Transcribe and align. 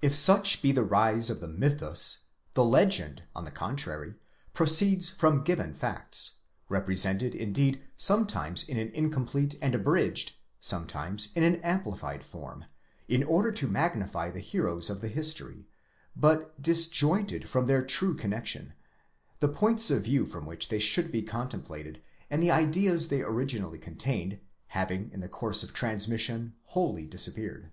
If 0.00 0.16
such 0.16 0.60
be 0.60 0.72
the 0.72 0.82
rise 0.82 1.30
of 1.30 1.38
the 1.38 1.46
mythus, 1.46 2.24
the 2.54 2.64
legend, 2.64 3.22
on 3.32 3.44
the 3.44 3.52
contrary, 3.52 4.16
proceeds 4.54 5.08
from 5.10 5.44
given 5.44 5.72
facts: 5.72 6.38
represented, 6.68 7.32
indeed, 7.32 7.80
sometimes 7.96 8.68
in 8.68 8.76
an 8.76 8.88
incomplete 8.88 9.56
and 9.62 9.72
abridged, 9.76 10.34
sometimes 10.58 11.32
in 11.36 11.44
an 11.44 11.62
amplified 11.62 12.24
form, 12.24 12.64
in 13.06 13.22
order 13.22 13.52
to 13.52 13.68
magnify 13.68 14.32
the 14.32 14.40
heroes 14.40 14.90
of 14.90 15.00
the 15.00 15.06
history—but 15.06 16.60
disjoined 16.60 17.48
from 17.48 17.66
their 17.68 17.84
true 17.84 18.16
connexion; 18.16 18.72
the 19.38 19.46
points 19.46 19.92
of 19.92 20.02
view 20.02 20.26
from 20.26 20.44
which 20.44 20.70
they 20.70 20.80
should 20.80 21.12
be 21.12 21.22
contemplated, 21.22 22.02
and 22.28 22.42
the 22.42 22.50
ideas 22.50 23.06
they 23.10 23.22
originally 23.22 23.78
contained, 23.78 24.40
having 24.74 25.08
in 25.12 25.20
the 25.20 25.28
course 25.28 25.62
of 25.62 25.72
transmission 25.72 26.56
wholly 26.64 27.06
disappeared. 27.06 27.70